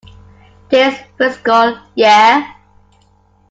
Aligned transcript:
This 0.71 0.99
fiscal 1.19 1.79
year. 1.93 2.55